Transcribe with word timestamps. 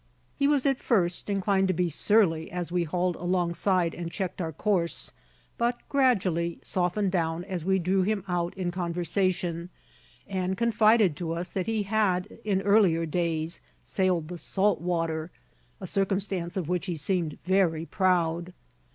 He 0.35 0.47
was 0.47 0.65
at 0.65 0.79
first 0.81 1.29
inclined 1.29 1.67
to 1.67 1.75
be 1.75 1.87
surly, 1.87 2.49
as 2.49 2.71
we 2.71 2.85
hauled 2.85 3.15
alongside 3.17 3.93
and 3.93 4.11
checked 4.11 4.41
our 4.41 4.51
course; 4.51 5.11
but 5.59 5.77
gradually 5.89 6.57
softened 6.63 7.11
down 7.11 7.43
as 7.43 7.63
we 7.63 7.77
drew 7.77 8.01
him 8.01 8.23
out 8.27 8.57
in 8.57 8.71
conversation, 8.71 9.69
and 10.27 10.57
confided 10.57 11.15
to 11.17 11.33
us 11.33 11.51
that 11.51 11.67
he 11.67 11.83
had 11.83 12.39
in 12.43 12.63
earlier 12.63 13.05
days 13.05 13.61
"sailed 13.83 14.29
the 14.29 14.39
salt 14.39 14.81
water," 14.81 15.29
a 15.79 15.85
circumstance 15.85 16.57
of 16.57 16.67
which 16.67 16.87
he 16.87 16.95
seemed 16.95 17.37
very 17.45 17.85
proud. 17.85 18.53